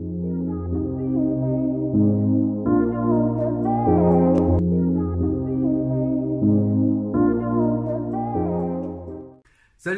Salut, 0.00 0.06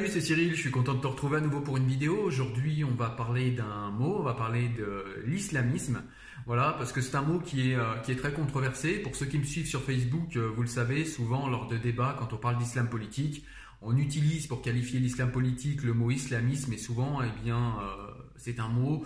c'est 0.09 0.23
Cyril, 0.23 0.55
je 0.55 0.61
suis 0.61 0.71
content 0.71 0.95
de 0.95 1.01
te 1.03 1.07
retrouver 1.07 1.37
à 1.37 1.41
nouveau 1.43 1.61
pour 1.61 1.77
une 1.77 1.87
vidéo. 1.87 2.17
Aujourd'hui, 2.17 2.83
on 2.83 2.95
va 2.95 3.11
parler 3.11 3.51
d'un 3.51 3.91
mot, 3.91 4.17
on 4.21 4.23
va 4.23 4.33
parler 4.33 4.71
de 4.71 5.23
l'islamisme. 5.27 6.03
Voilà, 6.47 6.75
parce 6.79 6.93
que 6.93 7.03
c'est 7.03 7.17
un 7.17 7.21
mot 7.21 7.39
qui 7.39 7.73
est, 7.73 7.75
euh, 7.75 7.99
qui 8.03 8.13
est 8.13 8.17
très 8.17 8.33
controversé. 8.33 9.03
Pour 9.03 9.15
ceux 9.15 9.27
qui 9.27 9.39
me 9.39 9.45
suivent 9.45 9.67
sur 9.67 9.83
Facebook, 9.83 10.35
euh, 10.37 10.51
vous 10.57 10.63
le 10.63 10.69
savez, 10.69 11.05
souvent 11.05 11.47
lors 11.47 11.67
de 11.67 11.77
débats, 11.77 12.17
quand 12.19 12.33
on 12.33 12.39
parle 12.39 12.57
d'islam 12.57 12.89
politique, 12.89 13.45
on 13.83 13.97
utilise 13.97 14.47
pour 14.47 14.63
qualifier 14.63 15.01
l'islam 15.01 15.33
politique 15.33 15.83
le 15.83 15.95
mot 15.95 16.11
islamisme 16.11 16.73
et 16.73 16.79
souvent, 16.79 17.21
eh 17.23 17.43
bien, 17.43 17.77
euh, 17.81 18.13
c'est 18.37 18.61
un 18.61 18.69
mot 18.69 19.05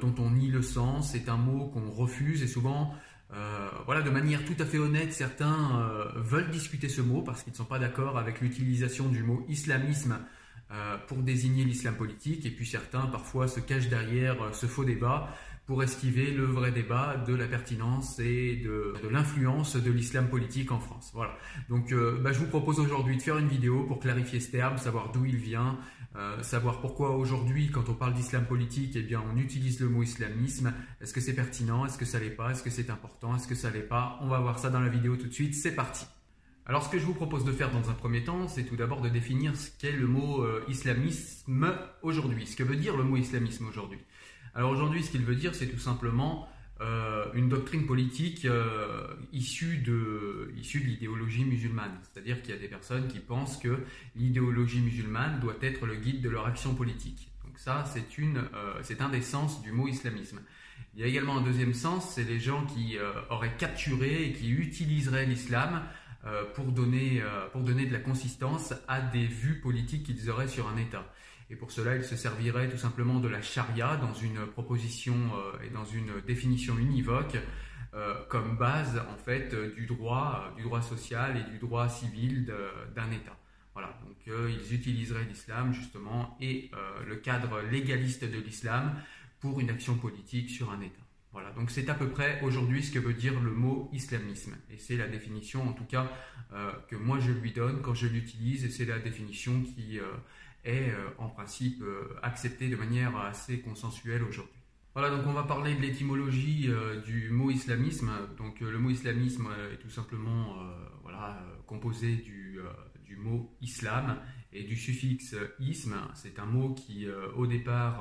dont 0.00 0.14
on 0.18 0.30
nie 0.30 0.48
le 0.48 0.62
sens, 0.62 1.12
c'est 1.12 1.28
un 1.28 1.36
mot 1.36 1.66
qu'on 1.66 1.90
refuse 1.90 2.42
et 2.42 2.46
souvent, 2.46 2.94
euh, 3.34 3.68
voilà, 3.86 4.02
de 4.02 4.10
manière 4.10 4.44
tout 4.44 4.54
à 4.58 4.64
fait 4.64 4.78
honnête, 4.78 5.12
certains 5.12 5.80
euh, 5.80 6.04
veulent 6.16 6.50
discuter 6.50 6.88
ce 6.88 7.00
mot 7.00 7.22
parce 7.22 7.42
qu'ils 7.42 7.52
ne 7.52 7.56
sont 7.56 7.64
pas 7.64 7.78
d'accord 7.78 8.18
avec 8.18 8.40
l'utilisation 8.40 9.08
du 9.08 9.22
mot 9.22 9.44
islamisme 9.48 10.18
euh, 10.70 10.96
pour 11.08 11.18
désigner 11.18 11.64
l'islam 11.64 11.96
politique, 11.96 12.46
et 12.46 12.50
puis 12.50 12.66
certains 12.66 13.06
parfois 13.06 13.48
se 13.48 13.60
cachent 13.60 13.88
derrière 13.88 14.36
ce 14.52 14.66
faux 14.66 14.84
débat 14.84 15.28
pour 15.66 15.82
esquiver 15.82 16.30
le 16.30 16.44
vrai 16.44 16.70
débat 16.70 17.16
de 17.26 17.34
la 17.34 17.46
pertinence 17.46 18.18
et 18.20 18.56
de, 18.56 18.94
l'influence 19.10 19.76
de 19.76 19.90
l'islam 19.90 20.28
politique 20.28 20.70
en 20.70 20.78
France. 20.78 21.10
Voilà. 21.12 21.36
Donc, 21.68 21.92
bah, 22.22 22.32
je 22.32 22.38
vous 22.38 22.46
propose 22.46 22.78
aujourd'hui 22.78 23.16
de 23.16 23.22
faire 23.22 23.38
une 23.38 23.48
vidéo 23.48 23.82
pour 23.82 23.98
clarifier 23.98 24.38
ce 24.38 24.52
terme, 24.52 24.78
savoir 24.78 25.10
d'où 25.10 25.24
il 25.24 25.36
vient, 25.36 25.78
euh, 26.18 26.42
savoir 26.42 26.80
pourquoi 26.80 27.10
aujourd'hui, 27.16 27.70
quand 27.70 27.90
on 27.90 27.94
parle 27.94 28.14
d'islam 28.14 28.46
politique, 28.46 28.92
eh 28.96 29.02
bien, 29.02 29.22
on 29.30 29.36
utilise 29.36 29.80
le 29.80 29.88
mot 29.88 30.02
islamisme. 30.02 30.72
Est-ce 31.00 31.12
que 31.12 31.20
c'est 31.20 31.34
pertinent? 31.34 31.84
Est-ce 31.84 31.98
que 31.98 32.06
ça 32.06 32.18
l'est 32.18 32.30
pas? 32.30 32.52
Est-ce 32.52 32.62
que 32.62 32.70
c'est 32.70 32.88
important? 32.88 33.36
Est-ce 33.36 33.46
que 33.46 33.54
ça 33.54 33.70
l'est 33.70 33.80
pas? 33.80 34.18
On 34.22 34.28
va 34.28 34.40
voir 34.40 34.58
ça 34.58 34.70
dans 34.70 34.80
la 34.80 34.88
vidéo 34.88 35.16
tout 35.16 35.26
de 35.26 35.32
suite. 35.32 35.54
C'est 35.54 35.74
parti. 35.74 36.06
Alors, 36.64 36.82
ce 36.82 36.88
que 36.88 36.98
je 36.98 37.04
vous 37.04 37.14
propose 37.14 37.44
de 37.44 37.52
faire 37.52 37.70
dans 37.70 37.90
un 37.90 37.92
premier 37.92 38.24
temps, 38.24 38.48
c'est 38.48 38.64
tout 38.64 38.76
d'abord 38.76 39.02
de 39.02 39.10
définir 39.10 39.54
ce 39.56 39.70
qu'est 39.78 39.92
le 39.92 40.06
mot 40.06 40.42
euh, 40.42 40.64
islamisme 40.68 41.74
aujourd'hui. 42.02 42.46
Ce 42.46 42.56
que 42.56 42.62
veut 42.62 42.76
dire 42.76 42.96
le 42.96 43.04
mot 43.04 43.16
islamisme 43.16 43.66
aujourd'hui? 43.66 43.98
Alors 44.56 44.70
aujourd'hui, 44.70 45.02
ce 45.02 45.10
qu'il 45.10 45.22
veut 45.22 45.34
dire, 45.34 45.54
c'est 45.54 45.66
tout 45.66 45.78
simplement 45.78 46.48
euh, 46.80 47.26
une 47.34 47.50
doctrine 47.50 47.84
politique 47.84 48.46
euh, 48.46 49.06
issue 49.30 49.76
de, 49.76 50.50
l'idéologie 50.74 51.44
musulmane. 51.44 51.92
C'est-à-dire 52.02 52.40
qu'il 52.40 52.54
y 52.54 52.56
a 52.56 52.60
des 52.60 52.68
personnes 52.68 53.06
qui 53.06 53.18
pensent 53.18 53.58
que 53.58 53.84
l'idéologie 54.16 54.80
musulmane 54.80 55.40
doit 55.40 55.56
être 55.60 55.84
le 55.84 55.96
guide 55.96 56.22
de 56.22 56.30
leur 56.30 56.46
action 56.46 56.74
politique. 56.74 57.30
Donc 57.44 57.58
ça, 57.58 57.84
c'est, 57.84 58.06
euh, 58.18 58.82
un 59.00 59.08
des 59.10 59.20
sens 59.20 59.60
du 59.60 59.72
mot 59.72 59.88
islamisme. 59.88 60.40
Il 60.94 61.02
y 61.02 61.04
a 61.04 61.06
également 61.06 61.36
un 61.36 61.42
deuxième 61.42 61.74
sens, 61.74 62.14
c'est 62.14 62.24
les 62.24 62.40
gens 62.40 62.64
qui 62.64 62.96
auraient 63.28 63.54
capturé 63.58 64.24
et 64.24 64.32
qui 64.32 64.50
utiliseraient 64.50 65.26
l'islam 65.26 65.82
pour 66.54 66.72
donner 66.72 67.20
de 67.52 67.92
la 67.92 67.98
consistance 67.98 68.72
à 68.88 69.02
des 69.02 69.26
vues 69.26 69.60
politiques 69.60 70.04
qu'ils 70.04 70.30
auraient 70.30 70.48
sur 70.48 70.66
un 70.68 70.78
État. 70.78 71.04
Et 71.48 71.56
pour 71.56 71.70
cela, 71.70 71.96
il 71.96 72.04
se 72.04 72.16
servirait 72.16 72.68
tout 72.68 72.76
simplement 72.76 73.20
de 73.20 73.28
la 73.28 73.40
charia 73.40 73.96
dans 73.96 74.14
une 74.14 74.46
proposition 74.46 75.14
euh, 75.14 75.64
et 75.64 75.70
dans 75.70 75.84
une 75.84 76.20
définition 76.26 76.76
univoque 76.76 77.36
euh, 77.94 78.14
comme 78.28 78.56
base 78.56 79.00
en 79.12 79.16
fait 79.16 79.54
du 79.74 79.86
droit, 79.86 80.52
du 80.56 80.64
droit 80.64 80.82
social 80.82 81.36
et 81.36 81.50
du 81.50 81.58
droit 81.58 81.88
civil 81.88 82.52
d'un 82.94 83.10
État. 83.12 83.36
Voilà, 83.74 83.96
donc 84.04 84.16
euh, 84.28 84.50
ils 84.50 84.74
utiliseraient 84.74 85.24
l'islam 85.24 85.72
justement 85.72 86.36
et 86.40 86.70
le 87.06 87.16
cadre 87.16 87.60
légaliste 87.60 88.24
de 88.24 88.38
l'islam 88.38 88.94
pour 89.38 89.60
une 89.60 89.70
action 89.70 89.96
politique 89.96 90.50
sur 90.50 90.72
un 90.72 90.80
État. 90.80 91.02
Voilà, 91.32 91.52
donc 91.52 91.70
c'est 91.70 91.88
à 91.90 91.94
peu 91.94 92.08
près 92.08 92.40
aujourd'hui 92.40 92.82
ce 92.82 92.90
que 92.90 92.98
veut 92.98 93.12
dire 93.12 93.38
le 93.38 93.52
mot 93.52 93.90
islamisme. 93.92 94.56
Et 94.70 94.78
c'est 94.78 94.96
la 94.96 95.06
définition 95.06 95.68
en 95.68 95.74
tout 95.74 95.84
cas 95.84 96.10
que 96.88 96.96
moi 96.96 97.18
je 97.20 97.30
lui 97.30 97.52
donne 97.52 97.82
quand 97.82 97.94
je 97.94 98.06
l'utilise 98.06 98.64
et 98.64 98.70
c'est 98.70 98.86
la 98.86 98.98
définition 98.98 99.62
qui 99.62 100.00
est 100.66 100.90
euh, 100.90 101.08
en 101.18 101.28
principe 101.28 101.80
euh, 101.82 102.16
accepté 102.22 102.68
de 102.68 102.76
manière 102.76 103.16
assez 103.16 103.60
consensuelle 103.60 104.22
aujourd'hui. 104.22 104.52
Voilà, 104.94 105.14
donc 105.14 105.26
on 105.26 105.32
va 105.32 105.44
parler 105.44 105.74
de 105.74 105.80
l'étymologie 105.80 106.66
euh, 106.68 107.00
du 107.02 107.30
mot 107.30 107.50
islamisme. 107.50 108.10
Donc 108.36 108.60
le 108.60 108.78
mot 108.78 108.90
islamisme 108.90 109.48
est 109.72 109.76
tout 109.76 109.90
simplement 109.90 110.56
voilà, 111.02 111.38
composé 111.66 112.16
du, 112.16 112.58
du, 113.04 113.16
mot 113.16 113.54
islam 113.60 114.18
et 114.52 114.62
du 114.62 114.74
suffixe 114.74 115.36
isme. 115.60 115.96
C'est 116.14 116.38
un 116.38 116.46
mot 116.46 116.72
qui 116.72 117.06
au 117.36 117.46
départ, 117.46 118.00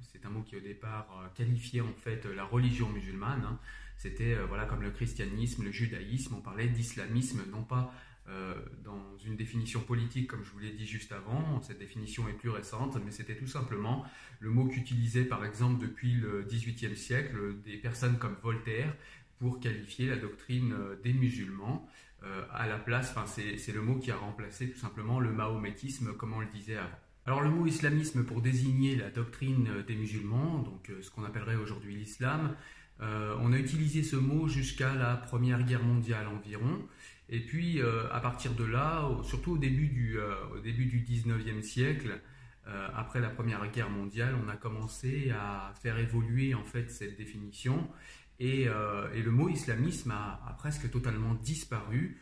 c'est 0.00 0.24
un 0.24 0.30
mot 0.30 0.40
qui 0.40 0.56
au 0.56 0.60
départ 0.60 1.30
qualifiait 1.34 1.82
en 1.82 1.92
fait 1.92 2.24
la 2.24 2.44
religion 2.44 2.88
musulmane. 2.88 3.44
Hein. 3.44 3.58
C'était 3.98 4.34
voilà 4.48 4.64
comme 4.64 4.82
le 4.82 4.92
christianisme, 4.92 5.62
le 5.62 5.72
judaïsme. 5.72 6.36
On 6.38 6.40
parlait 6.40 6.68
d'islamisme, 6.68 7.42
non 7.50 7.64
pas 7.64 7.92
euh, 8.26 8.54
dans 8.82 9.18
une 9.26 9.36
définition 9.36 9.80
politique, 9.80 10.28
comme 10.28 10.42
je 10.42 10.50
vous 10.50 10.58
l'ai 10.58 10.70
dit 10.70 10.86
juste 10.86 11.12
avant. 11.12 11.60
Cette 11.60 11.78
définition 11.78 12.26
est 12.26 12.32
plus 12.32 12.48
récente, 12.48 12.96
mais 13.04 13.10
c'était 13.10 13.36
tout 13.36 13.46
simplement 13.46 14.06
le 14.40 14.48
mot 14.48 14.66
qu'utilisaient 14.66 15.26
par 15.26 15.44
exemple 15.44 15.78
depuis 15.78 16.14
le 16.14 16.42
XVIIIe 16.42 16.96
siècle 16.96 17.36
des 17.66 17.76
personnes 17.76 18.16
comme 18.16 18.36
Voltaire 18.42 18.96
pour 19.38 19.60
qualifier 19.60 20.08
la 20.08 20.16
doctrine 20.16 20.72
euh, 20.72 20.96
des 21.02 21.12
musulmans. 21.12 21.86
Euh, 22.22 22.46
à 22.54 22.66
la 22.66 22.78
place, 22.78 23.12
enfin, 23.14 23.26
c'est 23.26 23.72
le 23.74 23.82
mot 23.82 23.96
qui 23.96 24.10
a 24.10 24.16
remplacé 24.16 24.70
tout 24.70 24.78
simplement 24.78 25.20
le 25.20 25.30
mahométisme, 25.30 26.14
comme 26.14 26.32
on 26.32 26.40
le 26.40 26.46
disait 26.46 26.76
avant. 26.76 26.98
Alors 27.26 27.42
le 27.42 27.50
mot 27.50 27.66
islamisme 27.66 28.24
pour 28.24 28.40
désigner 28.40 28.96
la 28.96 29.10
doctrine 29.10 29.68
des 29.86 29.96
musulmans, 29.96 30.60
donc 30.60 30.90
ce 31.02 31.10
qu'on 31.10 31.24
appellerait 31.24 31.56
aujourd'hui 31.56 31.94
l'islam, 31.94 32.54
on 33.00 33.52
a 33.52 33.58
utilisé 33.58 34.02
ce 34.02 34.16
mot 34.16 34.46
jusqu'à 34.46 34.94
la 34.94 35.16
Première 35.16 35.62
Guerre 35.62 35.82
mondiale 35.82 36.26
environ. 36.28 36.86
Et 37.28 37.40
puis, 37.40 37.80
euh, 37.80 38.12
à 38.12 38.20
partir 38.20 38.54
de 38.54 38.64
là, 38.64 39.08
surtout 39.24 39.52
au 39.52 39.58
début 39.58 39.88
du, 39.88 40.18
euh, 40.18 40.34
au 40.54 40.60
début 40.60 40.86
du 40.86 41.00
19e 41.00 41.62
siècle, 41.62 42.20
euh, 42.66 42.88
après 42.94 43.20
la 43.20 43.30
Première 43.30 43.66
Guerre 43.70 43.90
mondiale, 43.90 44.34
on 44.44 44.48
a 44.48 44.56
commencé 44.56 45.30
à 45.30 45.72
faire 45.82 45.98
évoluer 45.98 46.54
en 46.54 46.64
fait 46.64 46.90
cette 46.90 47.16
définition 47.16 47.88
et, 48.40 48.64
le 48.66 49.30
mot 49.30 49.48
islamisme 49.48 50.10
a 50.10 50.56
presque 50.58 50.90
totalement 50.90 51.34
disparu 51.34 52.20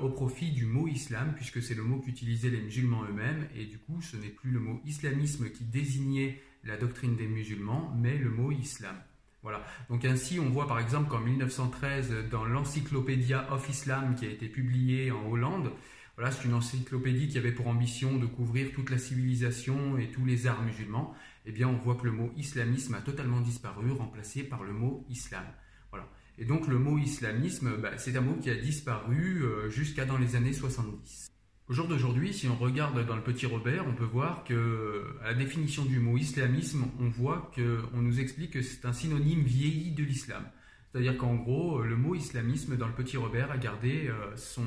au 0.00 0.08
profit 0.08 0.50
du 0.50 0.64
mot 0.64 0.88
islam, 0.88 1.34
puisque 1.36 1.62
c'est 1.62 1.74
le 1.74 1.82
mot 1.82 2.00
qu'utilisaient 2.00 2.48
les 2.48 2.62
musulmans 2.62 3.04
eux-mêmes, 3.04 3.46
et 3.54 3.66
du 3.66 3.78
coup 3.78 4.00
ce 4.00 4.16
n'est 4.16 4.30
plus 4.30 4.50
le 4.50 4.58
mot 4.58 4.80
islamisme 4.86 5.50
qui 5.50 5.64
désignait 5.64 6.40
la 6.64 6.76
doctrine 6.76 7.14
des 7.14 7.26
musulmans, 7.26 7.94
mais 7.96 8.16
le 8.16 8.30
mot 8.30 8.50
islam. 8.50 8.96
Voilà. 9.42 9.62
Donc 9.88 10.04
ainsi, 10.04 10.38
on 10.38 10.50
voit 10.50 10.66
par 10.66 10.78
exemple 10.78 11.08
qu'en 11.08 11.20
1913, 11.20 12.28
dans 12.30 12.44
l'Encyclopédia 12.44 13.50
of 13.52 13.68
Islam 13.68 14.14
qui 14.14 14.26
a 14.26 14.30
été 14.30 14.48
publiée 14.48 15.10
en 15.10 15.26
Hollande, 15.30 15.70
voilà, 16.16 16.30
c'est 16.30 16.44
une 16.44 16.54
encyclopédie 16.54 17.28
qui 17.28 17.38
avait 17.38 17.52
pour 17.52 17.66
ambition 17.66 18.16
de 18.18 18.26
couvrir 18.26 18.72
toute 18.72 18.90
la 18.90 18.98
civilisation 18.98 19.96
et 19.96 20.10
tous 20.10 20.26
les 20.26 20.46
arts 20.46 20.62
musulmans. 20.62 21.14
Eh 21.46 21.52
bien, 21.52 21.66
on 21.68 21.76
voit 21.76 21.94
que 21.94 22.04
le 22.04 22.12
mot 22.12 22.30
islamisme 22.36 22.92
a 22.92 23.00
totalement 23.00 23.40
disparu, 23.40 23.90
remplacé 23.92 24.42
par 24.42 24.62
le 24.62 24.74
mot 24.74 25.06
islam. 25.08 25.44
Voilà. 25.90 26.06
Et 26.36 26.44
donc 26.44 26.66
le 26.66 26.78
mot 26.78 26.98
islamisme, 26.98 27.76
bah, 27.78 27.96
c'est 27.96 28.16
un 28.16 28.20
mot 28.20 28.34
qui 28.34 28.50
a 28.50 28.54
disparu 28.54 29.42
euh, 29.42 29.70
jusqu'à 29.70 30.04
dans 30.04 30.18
les 30.18 30.36
années 30.36 30.52
70. 30.52 31.29
Au 31.70 31.72
jour 31.72 31.86
d'aujourd'hui, 31.86 32.34
si 32.34 32.48
on 32.48 32.56
regarde 32.56 33.06
dans 33.06 33.14
le 33.14 33.22
petit 33.22 33.46
Robert, 33.46 33.86
on 33.86 33.94
peut 33.94 34.02
voir 34.02 34.42
que, 34.42 35.14
à 35.22 35.28
la 35.28 35.34
définition 35.34 35.84
du 35.84 36.00
mot 36.00 36.18
islamisme, 36.18 36.86
on 36.98 37.08
voit 37.08 37.52
qu'on 37.54 38.02
nous 38.02 38.18
explique 38.18 38.54
que 38.54 38.60
c'est 38.60 38.84
un 38.86 38.92
synonyme 38.92 39.44
vieilli 39.44 39.92
de 39.92 40.02
l'islam. 40.02 40.42
C'est-à-dire 40.90 41.16
qu'en 41.16 41.36
gros, 41.36 41.80
le 41.80 41.96
mot 41.96 42.16
islamisme 42.16 42.76
dans 42.76 42.88
le 42.88 42.92
petit 42.92 43.16
Robert 43.16 43.52
a 43.52 43.56
gardé 43.56 44.08
euh, 44.08 44.34
son, 44.34 44.64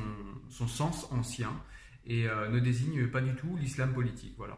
sens 0.50 1.06
ancien 1.12 1.52
et 2.08 2.30
euh, 2.30 2.48
ne 2.48 2.60
désigne 2.60 3.08
pas 3.08 3.20
du 3.20 3.36
tout 3.36 3.58
l'islam 3.60 3.92
politique. 3.92 4.36
Voilà. 4.38 4.58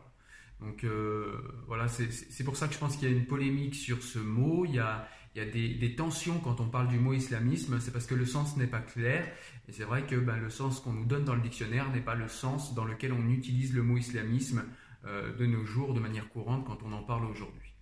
Donc 0.62 0.84
euh, 0.84 1.42
voilà, 1.66 1.88
c'est 1.88 2.44
pour 2.44 2.58
ça 2.58 2.68
que 2.68 2.76
je 2.76 2.80
pense 2.80 2.96
qu'il 2.96 3.10
y 3.10 3.12
a 3.12 3.16
une 3.16 3.26
polémique 3.26 3.74
sur 3.74 4.04
ce 4.04 4.20
mot. 4.20 4.66
Il 4.66 4.76
y 4.76 4.80
a, 4.80 5.08
il 5.36 5.44
y 5.44 5.46
a 5.46 5.78
des, 5.78 5.96
tensions 5.96 6.40
quand 6.40 6.62
on 6.62 6.68
parle 6.68 6.88
du 6.88 6.98
mot 6.98 7.14
islamisme, 7.14 7.80
c'est 7.82 7.92
parce 7.92 8.06
que 8.06 8.16
le 8.16 8.26
sens 8.26 8.56
n'est 8.56 8.68
pas 8.68 8.80
clair. 8.80 9.28
Et 9.68 9.74
c'est 9.74 9.84
vrai 9.84 10.04
que 10.04 10.16
ben, 10.16 10.38
le 10.38 10.50
sens 10.50 10.80
qu'on 10.80 10.94
nous 10.94 11.04
donne 11.04 11.26
dans 11.26 11.36
le 11.36 11.42
dictionnaire 11.42 11.92
n'est 11.92 12.00
pas 12.00 12.16
le 12.16 12.30
sens 12.30 12.74
dans 12.74 12.86
lequel 12.86 13.12
on 13.12 13.30
utilise 13.30 13.74
le 13.74 13.84
mot 13.84 13.98
islamisme 13.98 14.64
euh, 15.06 15.36
de 15.36 15.46
nos 15.46 15.66
jours 15.66 15.94
de 15.94 16.00
manière 16.00 16.30
courante 16.30 16.66
quand 16.66 16.80
on 16.86 16.94
en 16.94 17.04
parle 17.04 17.26
aujourd'hui. 17.26 17.74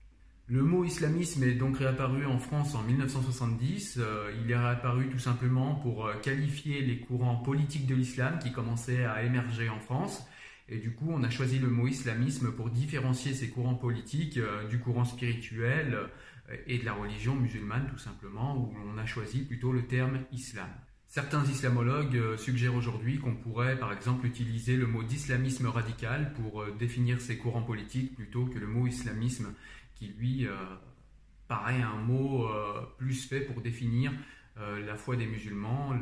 Le 0.48 0.64
mot 0.64 0.84
islamisme 0.84 1.44
est 1.44 1.54
donc 1.54 1.78
réapparu 1.78 2.26
en 2.26 2.40
France 2.40 2.74
en 2.74 2.82
1970. 2.82 4.00
Euh, 4.00 4.34
il 4.44 4.50
est 4.50 4.58
réapparu 4.58 5.10
tout 5.10 5.20
simplement 5.20 5.76
pour 5.76 6.08
euh, 6.08 6.16
qualifier 6.16 6.82
les 6.82 7.02
courants 7.02 7.36
politiques 7.36 7.86
de 7.86 7.94
l'islam 7.94 8.40
qui 8.40 8.52
commençaient 8.52 9.06
à 9.06 9.22
émerger 9.22 9.70
en 9.70 9.80
France. 9.80 10.26
Et 10.70 10.80
du 10.80 10.92
coup, 10.92 11.12
on 11.12 11.24
a 11.24 11.30
choisi 11.30 11.60
le 11.60 11.68
mot 11.68 11.88
islamisme 11.88 12.52
pour 12.52 12.72
différencier 12.72 13.34
ces 13.34 13.50
courants 13.50 13.76
politiques 13.76 14.40
du 14.70 14.80
courant 14.80 15.04
spirituel, 15.04 16.10
et 16.68 16.78
de 16.78 16.86
la 16.86 16.94
religion 16.94 17.36
musulmane 17.36 17.88
tout 17.90 17.98
simplement, 17.98 18.58
où 18.58 18.74
on 18.86 18.98
a 18.98 19.06
choisi 19.06 19.44
plutôt 19.44 19.72
le 19.72 19.88
terme 19.88 20.20
islam. 20.32 20.70
Certains 21.14 21.46
islamologues 21.46 22.18
euh, 22.18 22.38
suggèrent 22.38 22.74
aujourd'hui 22.74 23.20
qu'on 23.20 23.36
pourrait 23.36 23.78
par 23.78 23.94
exemple 23.94 24.26
utiliser 24.26 24.76
le 24.76 24.88
mot 24.88 25.04
d'islamisme 25.04 25.68
radical 25.68 26.34
pour 26.34 26.64
euh, 26.64 26.72
définir 26.72 27.22
ces 27.22 27.38
courants 27.38 27.62
politiques 27.62 28.16
plutôt 28.16 28.48
que 28.48 28.58
le 28.58 28.66
mot 28.66 28.88
islamisme 28.88 29.54
qui 29.94 30.08
lui 30.08 30.48
euh, 30.48 30.56
paraît 31.48 31.84
un 31.84 31.98
mot 31.98 32.50
plus 32.98 33.28
fait 33.28 33.42
pour 33.42 33.62
définir 33.62 34.12
la 34.56 34.96
foi 34.96 35.16
des 35.16 35.28
musulmans, 35.28 35.94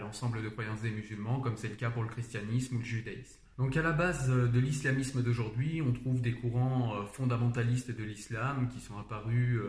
l'ensemble 0.00 0.42
de 0.42 0.48
croyances 0.48 0.82
des 0.82 0.90
musulmans, 0.90 1.38
comme 1.38 1.56
c'est 1.56 1.68
le 1.68 1.76
cas 1.76 1.90
pour 1.90 2.02
le 2.02 2.08
christianisme 2.08 2.76
ou 2.76 2.78
le 2.80 2.84
judaïsme. 2.84 3.41
Donc 3.58 3.76
à 3.76 3.82
la 3.82 3.92
base 3.92 4.28
de 4.28 4.58
l'islamisme 4.58 5.22
d'aujourd'hui, 5.22 5.82
on 5.82 5.92
trouve 5.92 6.20
des 6.20 6.32
courants 6.32 7.04
fondamentalistes 7.06 7.90
de 7.90 8.02
l'islam 8.02 8.68
qui 8.72 8.80
sont 8.80 8.98
apparus 8.98 9.60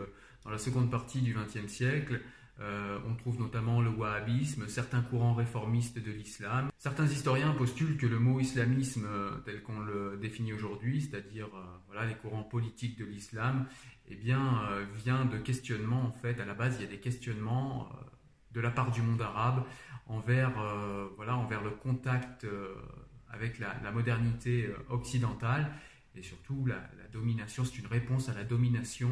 dans 0.44 0.50
la 0.50 0.58
seconde 0.58 0.90
partie 0.90 1.20
du 1.20 1.34
XXe 1.34 1.70
siècle, 1.70 2.20
euh, 2.60 3.00
on 3.08 3.14
trouve 3.16 3.40
notamment 3.40 3.80
le 3.80 3.90
wahhabisme, 3.90 4.68
certains 4.68 5.02
courants 5.02 5.34
réformistes 5.34 5.98
de 5.98 6.12
l'islam. 6.12 6.70
Certains 6.78 7.06
historiens 7.06 7.52
postulent 7.52 7.96
que 7.96 8.06
le 8.06 8.20
mot 8.20 8.38
islamisme, 8.38 9.06
euh, 9.06 9.38
tel 9.44 9.62
qu'on 9.62 9.80
le 9.80 10.16
définit 10.20 10.52
aujourd'hui, 10.52 11.02
c'est-à-dire 11.02 11.46
euh, 11.46 11.64
voilà, 11.88 12.06
les 12.06 12.14
courants 12.14 12.44
politiques 12.44 12.96
de 12.96 13.04
l'islam, 13.04 13.66
eh 14.08 14.14
bien, 14.14 14.68
vient 14.94 15.24
de 15.24 15.38
questionnements. 15.38 16.02
En 16.02 16.12
fait, 16.12 16.38
à 16.38 16.44
la 16.44 16.54
base, 16.54 16.76
il 16.78 16.82
y 16.82 16.86
a 16.86 16.90
des 16.90 17.00
questionnements 17.00 17.88
de 18.52 18.60
la 18.60 18.70
part 18.70 18.90
du 18.90 19.00
monde 19.00 19.22
arabe 19.22 19.64
envers, 20.06 20.52
voilà, 21.16 21.36
envers 21.36 21.64
le 21.64 21.70
contact 21.70 22.46
avec 23.34 23.58
la, 23.58 23.90
modernité 23.90 24.68
occidentale 24.88 25.70
et 26.16 26.22
surtout 26.22 26.64
la, 26.66 26.80
domination. 27.12 27.64
C'est 27.64 27.78
une 27.78 27.86
réponse 27.86 28.28
à 28.28 28.34
la 28.34 28.44
domination 28.44 29.10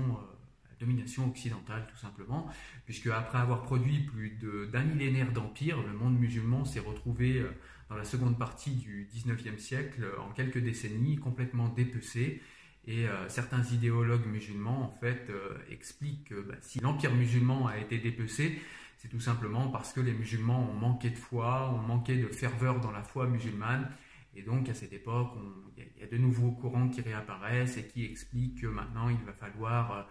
occidentale 1.28 1.86
tout 1.90 1.96
simplement, 1.96 2.48
puisque 2.84 3.08
après 3.08 3.38
avoir 3.38 3.62
produit 3.62 4.00
plus 4.00 4.38
d'un 4.72 4.82
millénaire 4.82 5.32
d'empire, 5.32 5.80
le 5.82 5.92
monde 5.92 6.18
musulman 6.18 6.64
s'est 6.64 6.80
retrouvé 6.80 7.38
euh, 7.38 7.50
dans 7.88 7.96
la 7.96 8.04
seconde 8.04 8.38
partie 8.38 8.72
du 8.72 9.08
19e 9.14 9.58
siècle, 9.58 10.06
en 10.18 10.32
quelques 10.32 10.58
décennies, 10.58 11.16
complètement 11.16 11.68
dépecé. 11.68 12.40
Et 12.86 13.06
euh, 13.06 13.28
certains 13.28 13.62
idéologues 13.64 14.26
musulmans, 14.26 14.82
en 14.82 14.98
fait, 15.00 15.28
euh, 15.30 15.56
expliquent 15.70 16.30
que 16.30 16.40
bah, 16.40 16.54
si 16.60 16.80
l'empire 16.80 17.14
musulman 17.14 17.66
a 17.66 17.78
été 17.78 17.98
dépecé, 17.98 18.60
c'est 18.96 19.08
tout 19.08 19.20
simplement 19.20 19.68
parce 19.68 19.92
que 19.92 20.00
les 20.00 20.12
musulmans 20.12 20.68
ont 20.68 20.74
manqué 20.74 21.10
de 21.10 21.18
foi, 21.18 21.70
ont 21.70 21.86
manqué 21.86 22.16
de 22.16 22.26
ferveur 22.28 22.80
dans 22.80 22.90
la 22.90 23.02
foi 23.02 23.26
musulmane. 23.26 23.88
Et 24.34 24.42
donc, 24.42 24.68
à 24.68 24.74
cette 24.74 24.92
époque, 24.92 25.32
il 25.76 26.00
y, 26.00 26.04
a 26.04 26.06
de 26.06 26.16
nouveaux 26.16 26.52
courants 26.52 26.88
qui 26.88 27.00
réapparaissent 27.00 27.76
et 27.76 27.86
qui 27.86 28.04
expliquent 28.04 28.62
que 28.62 28.66
maintenant, 28.66 29.08
il 29.08 29.22
va 29.24 29.32
falloir 29.32 30.08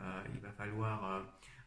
euh, 0.00 0.22
il 0.34 0.40
va 0.40 0.50
falloir 0.50 1.04
euh, 1.04 1.20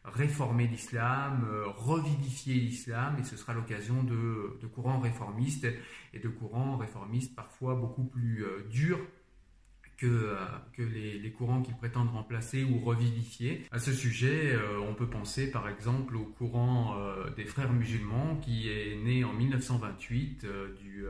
réformer 0.04 0.66
l'islam, 0.66 1.46
euh, 1.48 1.66
revivifier 1.68 2.54
l'islam, 2.54 3.16
et 3.18 3.24
ce 3.24 3.36
sera 3.36 3.54
l'occasion 3.54 4.02
de, 4.02 4.58
courants 4.74 5.00
réformistes, 5.00 5.66
et 6.12 6.18
de 6.18 6.28
courants 6.28 6.76
réformistes 6.76 7.34
parfois 7.34 7.74
beaucoup 7.74 8.04
plus 8.04 8.44
durs 8.70 9.00
que, 9.96 10.36
que 10.74 10.82
les, 10.82 11.32
courants 11.32 11.62
qu'ils 11.62 11.76
prétendent 11.76 12.10
remplacer 12.10 12.64
ou 12.64 12.78
revivifier. 12.78 13.66
À 13.72 13.78
ce 13.78 13.92
sujet, 13.92 14.56
on 14.88 14.94
peut 14.94 15.08
penser 15.08 15.50
par 15.50 15.68
exemple 15.68 16.16
au 16.16 16.24
courant 16.24 16.96
des 17.36 17.44
frères 17.44 17.72
musulmans 17.72 18.36
qui 18.36 18.70
est 18.70 18.96
né 19.02 19.24
en 19.24 19.32
1928 19.32 20.46
du, 20.80 21.04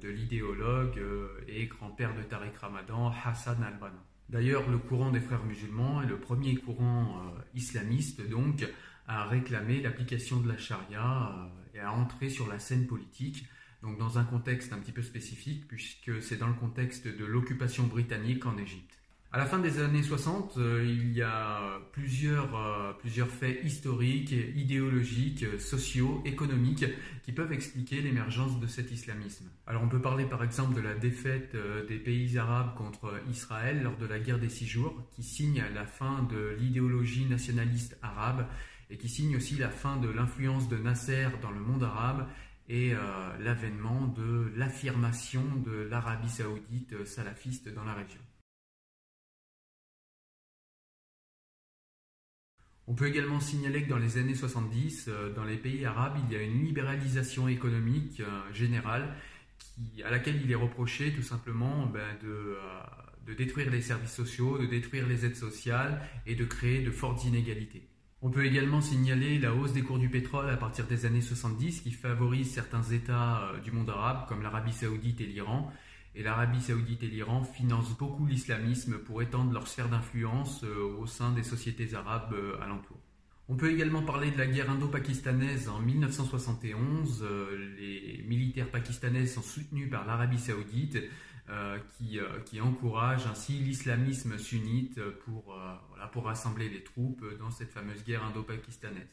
de 0.00 0.08
l'idéologue 0.08 1.00
et 1.48 1.66
grand-père 1.66 2.14
de 2.14 2.22
Tariq 2.22 2.56
Ramadan, 2.58 3.12
Hassan 3.24 3.62
al-Banna. 3.62 4.04
D'ailleurs, 4.28 4.68
le 4.68 4.78
courant 4.78 5.10
des 5.10 5.20
frères 5.20 5.44
musulmans 5.44 6.02
est 6.02 6.06
le 6.06 6.18
premier 6.18 6.56
courant 6.56 7.32
euh, 7.36 7.40
islamiste 7.54 8.28
donc 8.28 8.66
à 9.06 9.24
réclamer 9.24 9.80
l'application 9.80 10.40
de 10.40 10.48
la 10.48 10.58
charia 10.58 11.32
euh, 11.32 11.78
et 11.78 11.80
à 11.80 11.92
entrer 11.92 12.28
sur 12.28 12.48
la 12.48 12.58
scène 12.58 12.86
politique, 12.88 13.46
donc 13.82 13.98
dans 13.98 14.18
un 14.18 14.24
contexte 14.24 14.72
un 14.72 14.78
petit 14.78 14.90
peu 14.90 15.02
spécifique 15.02 15.68
puisque 15.68 16.20
c'est 16.22 16.38
dans 16.38 16.48
le 16.48 16.54
contexte 16.54 17.06
de 17.06 17.24
l'occupation 17.24 17.84
britannique 17.84 18.46
en 18.46 18.58
Égypte. 18.58 18.98
À 19.32 19.38
la 19.38 19.44
fin 19.44 19.58
des 19.58 19.80
années 19.80 20.04
60, 20.04 20.56
euh, 20.56 20.84
il 20.86 21.12
y 21.12 21.20
a 21.20 21.80
plusieurs, 21.92 22.56
euh, 22.56 22.92
plusieurs 22.92 23.28
faits 23.28 23.58
historiques, 23.64 24.32
idéologiques, 24.54 25.44
sociaux, 25.58 26.22
économiques 26.24 26.84
qui 27.24 27.32
peuvent 27.32 27.52
expliquer 27.52 28.00
l'émergence 28.00 28.60
de 28.60 28.66
cet 28.68 28.92
islamisme. 28.92 29.46
Alors 29.66 29.82
on 29.82 29.88
peut 29.88 30.00
parler 30.00 30.26
par 30.26 30.44
exemple 30.44 30.76
de 30.76 30.80
la 30.80 30.94
défaite 30.94 31.56
euh, 31.56 31.84
des 31.86 31.98
pays 31.98 32.38
arabes 32.38 32.76
contre 32.76 33.20
Israël 33.28 33.82
lors 33.82 33.96
de 33.96 34.06
la 34.06 34.20
guerre 34.20 34.38
des 34.38 34.48
six 34.48 34.66
jours, 34.66 34.94
qui 35.12 35.24
signe 35.24 35.62
la 35.74 35.84
fin 35.84 36.22
de 36.22 36.56
l'idéologie 36.60 37.26
nationaliste 37.26 37.98
arabe 38.02 38.46
et 38.90 38.96
qui 38.96 39.08
signe 39.08 39.36
aussi 39.36 39.56
la 39.56 39.70
fin 39.70 39.96
de 39.96 40.08
l'influence 40.08 40.68
de 40.68 40.78
Nasser 40.78 41.26
dans 41.42 41.50
le 41.50 41.60
monde 41.60 41.82
arabe 41.82 42.28
et 42.68 42.94
l'avènement 43.40 44.06
de 44.08 44.52
l'affirmation 44.56 45.42
de 45.64 45.88
l'Arabie 45.90 46.28
saoudite 46.28 47.04
salafiste 47.04 47.72
dans 47.72 47.84
la 47.84 47.94
région. 47.94 48.20
On 52.88 52.94
peut 52.94 53.08
également 53.08 53.40
signaler 53.40 53.82
que 53.82 53.88
dans 53.88 53.98
les 53.98 54.16
années 54.16 54.34
70, 54.34 55.06
euh, 55.08 55.32
dans 55.32 55.44
les 55.44 55.56
pays 55.56 55.84
arabes, 55.84 56.18
il 56.24 56.32
y 56.32 56.38
a 56.38 56.42
une 56.42 56.64
libéralisation 56.64 57.48
économique 57.48 58.20
euh, 58.20 58.52
générale 58.52 59.14
à 60.04 60.10
laquelle 60.10 60.40
il 60.42 60.50
est 60.50 60.56
reproché 60.56 61.12
tout 61.12 61.22
simplement 61.22 61.86
ben, 61.86 62.00
euh, 62.24 62.54
de, 63.26 63.34
détruire 63.34 63.70
les 63.70 63.82
services 63.82 64.12
sociaux, 64.12 64.58
de 64.58 64.66
détruire 64.66 65.06
les 65.06 65.26
aides 65.26 65.36
sociales 65.36 66.00
et 66.26 66.36
de 66.36 66.44
créer 66.44 66.82
de 66.82 66.92
fortes 66.92 67.24
inégalités. 67.24 67.88
On 68.22 68.30
peut 68.30 68.46
également 68.46 68.80
signaler 68.80 69.38
la 69.38 69.52
hausse 69.52 69.72
des 69.72 69.82
cours 69.82 69.98
du 69.98 70.08
pétrole 70.08 70.48
à 70.48 70.56
partir 70.56 70.86
des 70.86 71.06
années 71.06 71.20
70 71.20 71.80
qui 71.80 71.90
favorise 71.90 72.50
certains 72.52 72.82
États 72.84 73.52
du 73.62 73.72
monde 73.72 73.90
arabe 73.90 74.26
comme 74.28 74.42
l'Arabie 74.42 74.72
saoudite 74.72 75.20
et 75.20 75.26
l'Iran 75.26 75.70
et 76.16 76.22
l'Arabie 76.22 76.62
saoudite 76.62 77.02
et 77.02 77.08
l'Iran 77.08 77.44
financent 77.44 77.96
beaucoup 77.96 78.26
l'islamisme 78.26 78.98
pour 78.98 79.20
étendre 79.20 79.52
leur 79.52 79.68
sphère 79.68 79.90
d'influence 79.90 80.64
euh, 80.64 80.96
au 80.98 81.06
sein 81.06 81.32
des 81.32 81.42
sociétés 81.42 81.94
arabes 81.94 82.32
euh, 82.32 82.60
alentours. 82.62 82.98
On 83.48 83.56
peut 83.56 83.70
également 83.70 84.02
parler 84.02 84.30
de 84.30 84.38
la 84.38 84.46
guerre 84.46 84.70
indo-pakistanaise 84.70 85.68
en 85.68 85.78
1971. 85.78 87.22
Euh, 87.22 87.76
les 87.78 88.24
militaires 88.26 88.70
pakistanais 88.70 89.26
sont 89.26 89.42
soutenus 89.42 89.90
par 89.90 90.06
l'Arabie 90.06 90.38
saoudite 90.38 90.98
qui, 91.98 92.60
encourage 92.60 93.24
ainsi 93.28 93.52
l'islamisme 93.52 94.36
sunnite 94.36 95.00
pour 95.24 96.24
rassembler 96.24 96.68
les 96.68 96.82
troupes 96.82 97.24
dans 97.38 97.52
cette 97.52 97.70
fameuse 97.70 98.02
guerre 98.02 98.24
indo-pakistanaise. 98.24 99.06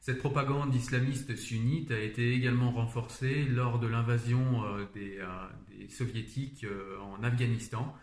Cette 0.00 0.18
propagande 0.18 0.74
islamiste 0.74 1.36
sunnite 1.36 1.90
a 1.90 1.98
été 1.98 2.32
également 2.32 2.70
renforcée 2.70 3.44
lors 3.44 3.78
de 3.78 3.86
l'invasion 3.86 4.64
euh, 4.64 4.86
des, 4.94 5.18
euh, 5.18 5.88
soviétiques 5.88 6.64
euh, 6.64 6.98
en 7.00 7.22
Afghanistan. 7.22 7.94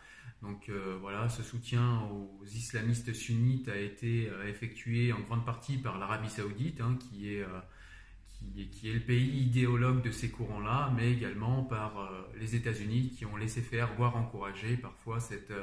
Donc 0.41 0.69
voilà, 1.01 1.27
ce 1.27 1.41
soutien 1.41 2.01
aux 2.11 2.45
islamistes 2.45 3.13
sunnites 3.13 3.67
a 3.67 3.77
été 3.77 4.29
effectué 4.47 5.11
en 5.11 5.19
grande 5.21 5.43
partie 5.43 5.77
par 5.77 5.97
l'Arabie 5.97 6.29
saoudite, 6.29 6.81
hein, 6.81 6.99
qui, 6.99 7.33
est, 7.33 7.43
qui, 8.71 8.89
est, 8.89 8.93
le 8.93 8.99
pays 8.99 9.41
idéologue 9.41 10.03
de 10.03 10.11
ces 10.11 10.29
courants-là, 10.29 10.93
mais 10.95 11.11
également 11.11 11.63
par 11.63 12.27
les 12.39 12.55
États-Unis 12.55 13.15
qui 13.17 13.25
ont 13.25 13.37
laissé 13.37 13.61
faire, 13.61 13.95
voire 13.95 14.17
encouragé 14.17 14.77
parfois 14.77 15.19
cette, 15.19 15.53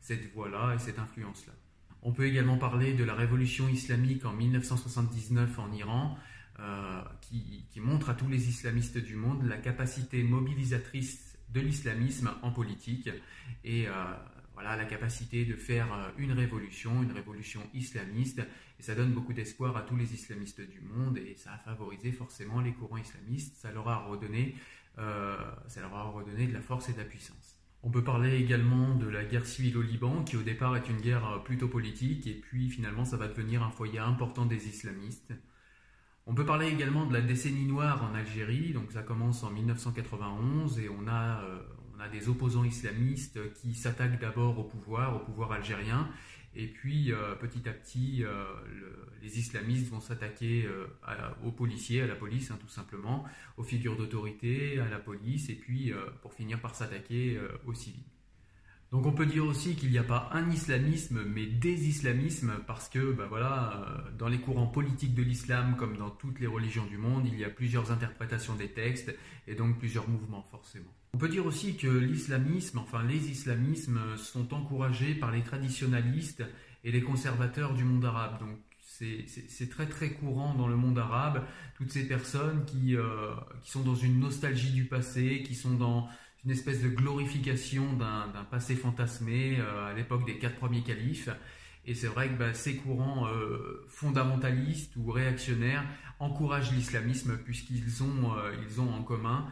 cette 0.00 0.32
voie-là 0.32 0.76
et 0.76 0.78
cette 0.78 1.00
influence-là. 1.00 1.54
On 2.02 2.12
peut 2.12 2.26
également 2.26 2.56
parler 2.56 2.94
de 2.94 3.04
la 3.04 3.14
révolution 3.14 3.68
islamique 3.68 4.24
en 4.24 4.32
1979 4.32 5.58
en 5.58 5.72
Iran, 5.72 6.18
euh, 6.58 7.02
qui, 7.20 7.80
montre 7.80 8.10
à 8.10 8.14
tous 8.14 8.28
les 8.28 8.48
islamistes 8.48 8.98
du 8.98 9.16
monde 9.16 9.46
la 9.46 9.56
capacité 9.56 10.22
mobilisatrice 10.22 11.38
de 11.48 11.60
l'islamisme 11.60 12.30
en 12.42 12.50
politique 12.50 13.08
et 13.64 13.88
euh, 13.88 13.92
voilà 14.52 14.76
la 14.76 14.84
capacité 14.84 15.46
de 15.46 15.56
faire 15.56 15.90
euh, 15.92 16.10
une 16.18 16.32
révolution, 16.32 17.02
une 17.02 17.12
révolution 17.12 17.62
islamiste. 17.72 18.40
Et 18.78 18.82
ça 18.82 18.94
donne 18.94 19.12
beaucoup 19.12 19.32
d'espoir 19.32 19.76
à 19.76 19.82
tous 19.82 19.96
les 19.96 20.12
islamistes 20.12 20.60
du 20.60 20.80
monde 20.80 21.18
et 21.18 21.34
ça 21.36 21.52
a 21.54 21.58
favorisé 21.58 22.12
forcément 22.12 22.60
les 22.60 22.72
courants 22.72 22.98
islamistes. 22.98 23.56
Ça 23.56 23.72
leur 23.72 23.88
a 23.88 24.04
redonné, 24.06 24.54
ça 24.96 25.80
leur 25.80 25.94
a 25.94 26.02
redonné 26.04 26.46
de 26.46 26.52
la 26.52 26.60
force 26.60 26.88
et 26.88 26.92
de 26.92 26.98
la 26.98 27.04
puissance. 27.04 27.59
On 27.82 27.90
peut 27.90 28.04
parler 28.04 28.36
également 28.36 28.94
de 28.94 29.08
la 29.08 29.24
guerre 29.24 29.46
civile 29.46 29.78
au 29.78 29.82
Liban, 29.82 30.22
qui 30.22 30.36
au 30.36 30.42
départ 30.42 30.76
est 30.76 30.88
une 30.88 31.00
guerre 31.00 31.42
plutôt 31.44 31.68
politique, 31.68 32.26
et 32.26 32.34
puis 32.34 32.68
finalement 32.68 33.04
ça 33.04 33.16
va 33.16 33.26
devenir 33.26 33.62
un 33.62 33.70
foyer 33.70 34.00
important 34.00 34.44
des 34.44 34.68
islamistes. 34.68 35.32
On 36.26 36.34
peut 36.34 36.44
parler 36.44 36.68
également 36.68 37.06
de 37.06 37.14
la 37.14 37.22
décennie 37.22 37.64
noire 37.64 38.04
en 38.04 38.14
Algérie, 38.14 38.72
donc 38.72 38.92
ça 38.92 39.02
commence 39.02 39.42
en 39.42 39.50
1991, 39.50 40.78
et 40.78 40.90
on 40.90 41.08
a, 41.08 41.42
euh, 41.42 41.62
on 41.96 42.00
a 42.00 42.08
des 42.08 42.28
opposants 42.28 42.64
islamistes 42.64 43.52
qui 43.54 43.74
s'attaquent 43.74 44.20
d'abord 44.20 44.58
au 44.58 44.64
pouvoir, 44.64 45.16
au 45.16 45.20
pouvoir 45.20 45.52
algérien, 45.52 46.08
et 46.54 46.66
puis 46.66 47.12
euh, 47.12 47.34
petit 47.36 47.68
à 47.68 47.72
petit, 47.72 48.24
euh, 48.24 48.44
les 49.22 49.38
islamistes 49.38 49.88
vont 49.88 50.00
s'attaquer 50.00 50.66
euh, 50.66 50.86
aux 51.44 51.52
policiers, 51.52 52.02
à 52.02 52.06
la 52.06 52.16
police 52.16 52.50
hein, 52.50 52.58
tout 52.60 52.68
simplement, 52.68 53.24
aux 53.56 53.62
figures 53.62 53.96
d'autorité, 53.96 54.80
à 54.80 54.88
la 54.88 54.98
police, 54.98 55.48
et 55.48 55.54
puis 55.54 55.92
pour 56.22 56.34
finir 56.34 56.60
par 56.60 56.74
s'attaquer 56.74 57.38
aux 57.66 57.74
civils. 57.74 58.02
Donc 58.92 59.06
on 59.06 59.12
peut 59.12 59.26
dire 59.26 59.44
aussi 59.44 59.76
qu'il 59.76 59.90
n'y 59.90 59.98
a 59.98 60.02
pas 60.02 60.28
un 60.32 60.50
islamisme, 60.50 61.22
mais 61.24 61.46
des 61.46 61.88
islamismes, 61.88 62.54
parce 62.66 62.88
que 62.88 63.12
bah 63.12 63.26
voilà, 63.28 64.04
dans 64.18 64.26
les 64.26 64.38
courants 64.38 64.66
politiques 64.66 65.14
de 65.14 65.22
l'islam, 65.22 65.76
comme 65.76 65.96
dans 65.96 66.10
toutes 66.10 66.40
les 66.40 66.48
religions 66.48 66.86
du 66.86 66.98
monde, 66.98 67.24
il 67.26 67.38
y 67.38 67.44
a 67.44 67.50
plusieurs 67.50 67.92
interprétations 67.92 68.56
des 68.56 68.72
textes, 68.72 69.14
et 69.46 69.54
donc 69.54 69.78
plusieurs 69.78 70.08
mouvements 70.08 70.44
forcément. 70.50 70.92
On 71.14 71.18
peut 71.18 71.28
dire 71.28 71.46
aussi 71.46 71.76
que 71.76 71.86
l'islamisme, 71.86 72.78
enfin 72.78 73.04
les 73.04 73.30
islamismes, 73.30 74.16
sont 74.16 74.52
encouragés 74.54 75.14
par 75.14 75.30
les 75.30 75.42
traditionalistes 75.42 76.44
et 76.82 76.90
les 76.90 77.02
conservateurs 77.02 77.74
du 77.74 77.84
monde 77.84 78.04
arabe. 78.04 78.40
Donc 78.40 78.58
c'est 78.80 79.70
très 79.70 79.86
très 79.86 80.10
courant 80.10 80.54
dans 80.54 80.68
le 80.68 80.76
monde 80.76 80.98
arabe, 80.98 81.44
toutes 81.76 81.90
ces 81.90 82.06
personnes 82.06 82.64
qui, 82.66 82.96
euh, 82.96 83.34
qui 83.62 83.70
sont 83.70 83.82
dans 83.82 83.94
une 83.94 84.18
nostalgie 84.18 84.72
du 84.72 84.84
passé, 84.84 85.42
qui 85.42 85.54
sont 85.54 85.74
dans 85.74 86.08
une 86.44 86.50
espèce 86.50 86.82
de 86.82 86.88
glorification 86.88 87.92
d'un 87.94 88.44
passé 88.50 88.74
fantasmé 88.74 89.58
euh, 89.58 89.90
à 89.90 89.94
l'époque 89.94 90.24
des 90.26 90.38
quatre 90.38 90.56
premiers 90.56 90.82
califes. 90.82 91.28
Et 91.86 91.94
c'est 91.94 92.06
vrai 92.06 92.28
que 92.28 92.34
bah, 92.34 92.54
ces 92.54 92.76
courants 92.76 93.26
euh, 93.28 93.84
fondamentalistes 93.88 94.94
ou 94.96 95.10
réactionnaires 95.10 95.84
encouragent 96.18 96.72
l'islamisme 96.72 97.38
puisqu'ils 97.38 98.02
ont, 98.02 98.34
ils 98.68 98.80
ont 98.80 98.92
en 98.92 99.02
commun 99.02 99.46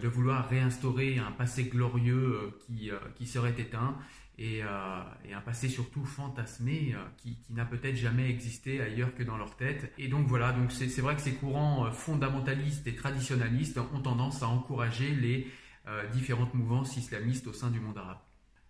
de 0.00 0.06
vouloir 0.06 0.48
réinstaurer 0.48 1.18
un 1.18 1.32
passé 1.32 1.64
glorieux 1.64 2.52
qui, 2.60 2.92
qui 3.16 3.26
serait 3.26 3.54
éteint 3.58 3.98
euh, 4.40 5.02
et, 5.24 5.34
un 5.34 5.40
passé 5.40 5.68
surtout 5.68 6.04
fantasmé 6.04 6.94
euh, 6.94 7.04
qui, 7.18 7.36
n'a 7.50 7.64
peut-être 7.64 7.96
jamais 7.96 8.28
existé 8.30 8.80
ailleurs 8.80 9.14
que 9.14 9.22
dans 9.22 9.36
leur 9.36 9.56
tête. 9.56 9.92
Et 9.98 10.08
donc 10.08 10.26
voilà, 10.26 10.52
donc 10.52 10.72
c'est 10.72 11.00
vrai 11.00 11.14
que 11.14 11.20
ces 11.20 11.34
courants 11.34 11.86
euh, 11.86 11.90
fondamentalistes 11.90 12.86
et 12.86 12.94
traditionnalistes 12.94 13.78
ont 13.78 14.00
tendance 14.00 14.42
à 14.42 14.48
encourager 14.48 15.10
les 15.10 15.46
différentes 16.12 16.54
mouvances 16.54 16.96
islamistes 16.96 17.46
au 17.46 17.52
sein 17.52 17.70
du 17.70 17.80
monde 17.80 17.98
arabe. 17.98 18.18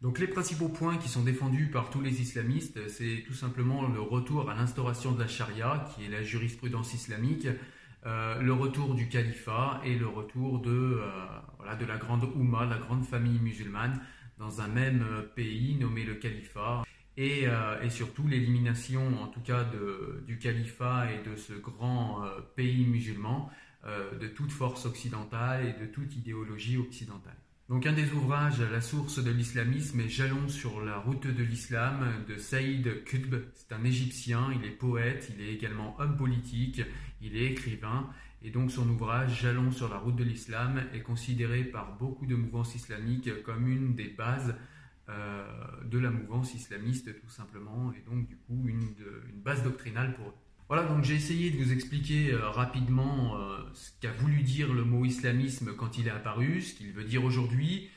Donc 0.00 0.18
les 0.18 0.26
principaux 0.26 0.68
points 0.68 0.96
qui 0.96 1.08
sont 1.08 1.22
défendus 1.22 1.70
par 1.70 1.90
tous 1.90 2.00
les 2.00 2.20
islamistes, 2.20 2.88
c'est 2.88 3.22
tout 3.26 3.34
simplement 3.34 3.86
le 3.86 4.00
retour 4.00 4.50
à 4.50 4.54
l'instauration 4.54 5.12
de 5.12 5.20
la 5.20 5.28
charia, 5.28 5.86
qui 5.94 6.04
est 6.04 6.08
la 6.08 6.22
jurisprudence 6.22 6.94
islamique, 6.94 7.46
le 8.04 8.52
retour 8.52 8.94
du 8.94 9.08
califat 9.08 9.80
et 9.84 9.94
le 9.94 10.08
retour 10.08 10.60
de, 10.60 11.00
voilà, 11.58 11.76
de 11.76 11.84
la 11.84 11.98
grande 11.98 12.24
Oumma, 12.34 12.64
la 12.64 12.78
grande 12.78 13.04
famille 13.04 13.38
musulmane, 13.38 14.00
dans 14.42 14.60
un 14.60 14.68
même 14.68 15.06
euh, 15.08 15.22
pays 15.22 15.76
nommé 15.76 16.04
le 16.04 16.14
califat. 16.14 16.82
Et, 17.16 17.42
euh, 17.46 17.80
et 17.82 17.90
surtout 17.90 18.26
l'élimination, 18.26 19.22
en 19.22 19.26
tout 19.26 19.40
cas, 19.40 19.64
de, 19.64 20.24
du 20.26 20.38
califat 20.38 21.12
et 21.12 21.28
de 21.28 21.36
ce 21.36 21.52
grand 21.52 22.24
euh, 22.24 22.40
pays 22.56 22.86
musulman, 22.86 23.50
de 23.84 24.28
toute 24.28 24.52
force 24.52 24.86
occidentale 24.86 25.66
et 25.66 25.72
de 25.72 25.86
toute 25.86 26.14
idéologie 26.14 26.76
occidentale. 26.76 27.36
Donc 27.68 27.86
un 27.86 27.92
des 27.92 28.12
ouvrages, 28.12 28.60
La 28.60 28.80
source 28.80 29.22
de 29.22 29.30
l'islamisme, 29.30 29.98
est 30.00 30.08
Jalon 30.08 30.48
sur 30.48 30.84
la 30.84 30.98
route 30.98 31.26
de 31.26 31.42
l'islam 31.42 32.06
de 32.28 32.36
Saïd 32.36 33.02
Qutb. 33.04 33.36
C'est 33.54 33.72
un 33.72 33.82
Égyptien, 33.82 34.50
il 34.54 34.64
est 34.64 34.72
poète, 34.72 35.32
il 35.34 35.42
est 35.42 35.52
également 35.52 35.96
homme 35.98 36.16
politique, 36.16 36.82
il 37.20 37.36
est 37.36 37.46
écrivain 37.52 38.08
et 38.44 38.50
donc 38.50 38.70
son 38.70 38.88
ouvrage 38.88 39.40
Jalons 39.40 39.70
sur 39.70 39.88
la 39.88 39.98
route 39.98 40.16
de 40.16 40.24
l'islam 40.24 40.82
est 40.92 41.02
considéré 41.02 41.64
par 41.64 41.96
beaucoup 41.96 42.26
de 42.26 42.34
mouvances 42.34 42.74
islamiques 42.74 43.42
comme 43.42 43.68
une 43.68 43.94
des 43.94 44.08
bases 44.08 44.54
euh, 45.08 45.44
de 45.84 45.98
la 45.98 46.10
mouvance 46.10 46.54
islamiste 46.54 47.20
tout 47.20 47.28
simplement, 47.28 47.92
et 47.92 48.00
donc 48.08 48.26
du 48.26 48.36
coup 48.36 48.66
une, 48.66 48.94
base 49.34 49.62
doctrinale 49.62 50.14
pour 50.14 50.28
eux. 50.28 50.34
Voilà, 50.74 50.88
donc 50.88 51.04
j'ai 51.04 51.16
essayé 51.16 51.50
de 51.50 51.62
vous 51.62 51.70
expliquer 51.70 52.32
euh, 52.32 52.48
rapidement 52.48 53.36
euh, 53.36 53.58
ce 53.74 53.90
qu'a 54.00 54.10
voulu 54.10 54.40
dire 54.40 54.72
le 54.72 54.84
mot 54.84 55.04
islamisme 55.04 55.76
quand 55.76 55.98
il 55.98 56.08
est 56.08 56.10
apparu, 56.10 56.62
ce 56.62 56.72
qu'il 56.72 56.92
veut 56.92 57.04
dire 57.04 57.22
aujourd'hui, 57.24 57.90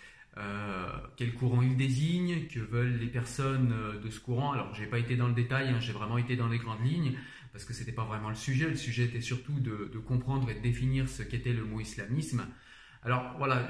quel 1.16 1.34
courant 1.36 1.62
il 1.62 1.78
désigne, 1.78 2.48
que 2.48 2.60
veulent 2.60 2.98
les 2.98 3.08
personnes 3.08 3.74
de 4.04 4.10
ce 4.10 4.20
courant. 4.20 4.52
Alors 4.52 4.74
j'ai 4.74 4.88
pas 4.88 5.00
été 5.00 5.16
dans 5.16 5.30
le 5.30 5.34
détail, 5.34 5.70
hein, 5.70 5.80
j'ai 5.80 5.94
vraiment 5.94 6.18
été 6.18 6.36
dans 6.36 6.50
les 6.50 6.58
grandes 6.58 6.86
lignes 6.86 7.14
parce 7.54 7.64
que 7.64 7.72
ce 7.72 7.80
n'était 7.80 7.94
pas 7.94 8.04
vraiment 8.04 8.28
le 8.28 8.36
sujet. 8.36 8.68
Le 8.68 8.76
sujet 8.76 9.06
était 9.06 9.22
surtout 9.22 9.58
de, 9.62 9.98
comprendre 10.00 10.50
et 10.50 10.56
de 10.56 10.60
définir 10.60 11.08
ce 11.08 11.24
qu'était 11.24 11.54
le 11.54 11.64
mot 11.64 11.80
islamisme. 11.80 12.46
Alors 13.04 13.36
voilà, 13.38 13.70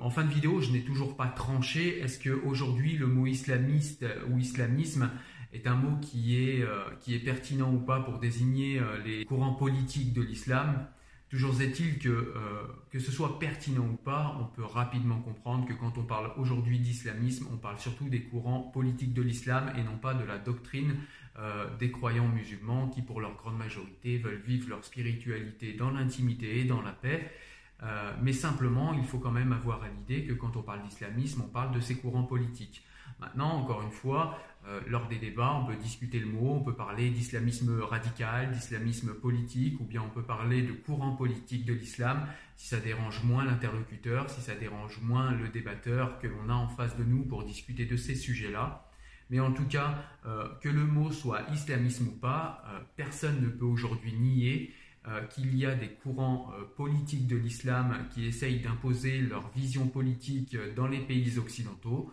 en 0.00 0.10
fin 0.10 0.24
de 0.24 0.34
vidéo, 0.34 0.60
je 0.60 0.72
n'ai 0.72 0.82
toujours 0.82 1.16
pas 1.16 1.28
tranché. 1.28 2.00
Est-ce 2.00 2.18
qu'aujourd'hui, 2.18 2.96
le 2.96 3.06
mot 3.06 3.26
islamiste 3.26 4.04
ou 4.28 4.38
islamisme 4.38 5.08
est 5.54 5.66
un 5.66 5.74
mot 5.74 5.96
qui 6.00 6.36
est, 6.36 6.62
euh, 6.62 6.82
qui 7.00 7.14
est 7.14 7.20
pertinent 7.20 7.72
ou 7.72 7.78
pas 7.78 8.00
pour 8.00 8.18
désigner 8.18 8.78
euh, 8.78 8.98
les 9.04 9.24
courants 9.24 9.54
politiques 9.54 10.12
de 10.12 10.22
l'islam 10.22 10.86
Toujours 11.30 11.60
est-il 11.60 11.98
que, 11.98 12.08
euh, 12.08 12.62
que 12.90 13.00
ce 13.00 13.10
soit 13.10 13.40
pertinent 13.40 13.84
ou 13.84 13.96
pas, 13.96 14.36
on 14.40 14.44
peut 14.44 14.64
rapidement 14.64 15.18
comprendre 15.18 15.66
que 15.66 15.72
quand 15.72 15.98
on 15.98 16.04
parle 16.04 16.30
aujourd'hui 16.36 16.78
d'islamisme, 16.78 17.48
on 17.52 17.56
parle 17.56 17.78
surtout 17.78 18.08
des 18.08 18.22
courants 18.22 18.60
politiques 18.60 19.14
de 19.14 19.22
l'islam 19.22 19.72
et 19.76 19.82
non 19.82 19.96
pas 19.96 20.14
de 20.14 20.24
la 20.24 20.38
doctrine 20.38 20.96
des 21.80 21.90
croyants 21.90 22.28
musulmans 22.28 22.88
qui, 22.90 23.02
pour 23.02 23.20
leur 23.20 23.34
grande 23.34 23.58
majorité, 23.58 24.18
veulent 24.18 24.42
vivre 24.46 24.68
leur 24.68 24.84
spiritualité 24.84 25.72
dans 25.72 25.90
l'intimité 25.90 26.60
et 26.60 26.64
dans 26.64 26.80
la 26.80 26.92
paix. 26.92 27.28
Mais 28.22 28.32
simplement, 28.32 28.94
il 28.94 29.02
faut 29.02 29.18
quand 29.18 29.32
même 29.32 29.52
avoir 29.52 29.82
à 29.82 29.88
l'idée 29.88 30.24
que 30.24 30.32
quand 30.34 30.56
on 30.56 30.62
parle 30.62 30.82
d'islamisme, 30.82 31.42
on 31.44 31.48
parle 31.48 31.74
de 31.74 31.80
ces 31.80 31.96
courants 31.96 32.22
politiques. 32.22 32.84
Maintenant, 33.20 33.58
encore 33.58 33.82
une 33.82 33.90
fois, 33.90 34.38
euh, 34.66 34.80
lors 34.86 35.08
des 35.08 35.18
débats, 35.18 35.60
on 35.62 35.66
peut 35.66 35.76
discuter 35.76 36.18
le 36.18 36.26
mot, 36.26 36.54
on 36.54 36.60
peut 36.62 36.74
parler 36.74 37.10
d'islamisme 37.10 37.80
radical, 37.80 38.50
d'islamisme 38.50 39.12
politique, 39.12 39.78
ou 39.80 39.84
bien 39.84 40.00
on 40.02 40.08
peut 40.08 40.22
parler 40.22 40.62
de 40.62 40.72
courant 40.72 41.14
politique 41.16 41.66
de 41.66 41.74
l'islam, 41.74 42.26
si 42.56 42.68
ça 42.68 42.80
dérange 42.80 43.22
moins 43.24 43.44
l'interlocuteur, 43.44 44.30
si 44.30 44.40
ça 44.40 44.54
dérange 44.54 45.00
moins 45.02 45.32
le 45.32 45.48
débatteur 45.48 46.18
que 46.18 46.28
l'on 46.28 46.48
a 46.48 46.54
en 46.54 46.68
face 46.68 46.96
de 46.96 47.04
nous 47.04 47.24
pour 47.24 47.44
discuter 47.44 47.84
de 47.84 47.96
ces 47.96 48.14
sujets-là. 48.14 48.88
Mais 49.28 49.38
en 49.38 49.52
tout 49.52 49.66
cas, 49.66 50.02
euh, 50.24 50.48
que 50.62 50.70
le 50.70 50.84
mot 50.84 51.12
soit 51.12 51.42
islamisme 51.52 52.08
ou 52.08 52.12
pas, 52.12 52.64
euh, 52.66 52.78
personne 52.96 53.42
ne 53.42 53.48
peut 53.48 53.66
aujourd'hui 53.66 54.14
nier 54.14 54.72
qu'il 55.34 55.54
y 55.54 55.66
a 55.66 55.74
des 55.74 55.90
courants 55.90 56.50
politiques 56.78 57.26
de 57.26 57.36
l'islam 57.36 58.08
qui 58.14 58.24
essayent 58.24 58.60
d'imposer 58.60 59.20
leur 59.20 59.50
vision 59.50 59.86
politique 59.86 60.56
dans 60.74 60.86
les 60.86 61.00
pays 61.00 61.36
occidentaux. 61.36 62.10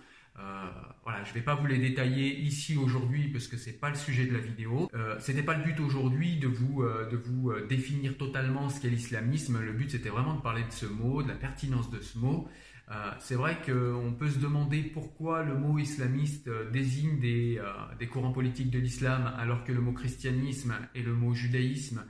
Voilà, 1.04 1.24
je 1.24 1.30
ne 1.30 1.34
vais 1.36 1.42
pas 1.42 1.56
vous 1.56 1.66
les 1.66 1.78
détailler 1.78 2.40
ici 2.40 2.78
aujourd'hui 2.78 3.28
parce 3.30 3.48
que 3.48 3.58
ce 3.58 3.70
n'est 3.70 3.76
pas 3.76 3.90
le 3.90 3.96
sujet 3.96 4.26
de 4.26 4.34
la 4.34 4.40
vidéo. 4.40 4.90
Ce 5.20 5.32
n'était 5.32 5.44
pas 5.44 5.56
le 5.56 5.64
but 5.64 5.80
aujourd'hui 5.80 6.38
de 6.38 6.48
vous, 6.48 6.84
de 6.84 7.18
vous 7.18 7.52
définir 7.68 8.18
totalement 8.18 8.70
ce 8.70 8.80
qu'est 8.80 8.90
l'islamisme. 8.90 9.60
Le 9.60 9.74
but 9.74 9.92
c'était 9.92 10.10
vraiment 10.10 10.36
de 10.36 10.42
parler 10.42 10.64
de 10.64 10.72
ce 10.72 10.86
mot, 10.86 11.24
de 11.24 11.28
la 11.28 11.36
pertinence 11.36 11.90
de 11.90 12.00
ce 12.00 12.18
mot. 12.18 12.48
Euh, 12.92 13.12
c'est 13.20 13.36
vrai 13.36 13.58
qu'on 13.66 14.14
peut 14.14 14.30
se 14.30 14.40
demander 14.40 14.82
pourquoi 14.82 15.44
le 15.44 15.56
mot 15.56 15.80
islamiste 15.80 16.50
euh, 16.50 16.70
désigne 16.72 17.20
euh, 17.24 17.64
des, 17.98 18.08
courants 18.08 18.34
politiques 18.34 18.70
de 18.70 18.80
l'islam 18.80 19.32
alors 19.38 19.64
que 19.64 19.72
le 19.72 19.80
mot 19.80 19.94
christianisme 19.94 20.76
et 20.94 21.02
le 21.02 21.14
mot 21.14 21.34
judaïsme 21.34 22.04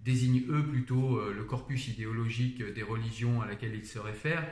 désignent 0.00 0.44
eux 0.48 0.66
plutôt 0.66 1.30
le 1.30 1.44
corpus 1.44 1.86
idéologique 1.86 2.60
des 2.60 2.82
religions 2.82 3.40
à 3.40 3.46
laquelle 3.46 3.76
ils 3.76 3.86
se 3.86 4.00
réfèrent. 4.00 4.44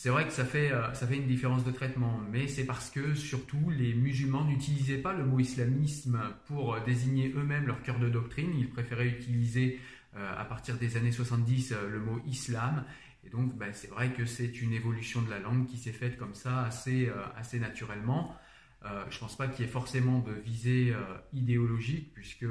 C'est 0.00 0.10
vrai 0.10 0.28
que 0.28 0.32
ça 0.32 0.44
fait, 0.44 0.70
ça 0.94 1.08
fait 1.08 1.16
une 1.16 1.26
différence 1.26 1.64
de 1.64 1.72
traitement, 1.72 2.20
mais 2.30 2.46
c'est 2.46 2.64
parce 2.64 2.88
que 2.88 3.14
surtout 3.14 3.68
les 3.68 3.94
musulmans 3.94 4.44
n'utilisaient 4.44 4.98
pas 4.98 5.12
le 5.12 5.24
mot 5.24 5.40
islamisme 5.40 6.20
pour 6.46 6.80
désigner 6.82 7.32
eux-mêmes 7.34 7.66
leur 7.66 7.82
cœur 7.82 7.98
de 7.98 8.08
doctrine, 8.08 8.52
ils 8.56 8.70
préféraient 8.70 9.08
utiliser 9.08 9.80
à 10.14 10.44
partir 10.44 10.76
des 10.78 10.96
années 10.96 11.10
70 11.10 11.74
le 11.90 11.98
mot 11.98 12.20
islam 12.28 12.84
et 13.28 13.30
donc, 13.30 13.56
ben, 13.56 13.72
c'est 13.72 13.88
vrai 13.88 14.10
que 14.12 14.24
c'est 14.24 14.60
une 14.60 14.72
évolution 14.72 15.22
de 15.22 15.30
la 15.30 15.38
langue 15.38 15.66
qui 15.66 15.76
s'est 15.76 15.92
faite 15.92 16.16
comme 16.16 16.34
ça 16.34 16.62
assez, 16.62 17.08
euh, 17.08 17.22
assez 17.36 17.58
naturellement. 17.58 18.36
Euh, 18.84 19.04
je 19.10 19.16
ne 19.16 19.20
pense 19.20 19.36
pas 19.36 19.48
qu'il 19.48 19.64
y 19.64 19.68
ait 19.68 19.70
forcément 19.70 20.20
de 20.20 20.32
visée 20.32 20.92
euh, 20.94 21.02
idéologique, 21.32 22.14
puisque 22.14 22.46